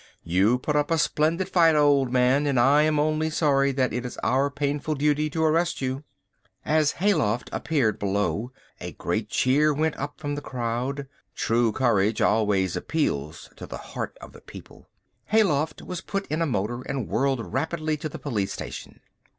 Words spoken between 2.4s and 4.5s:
and I am only sorry that it is our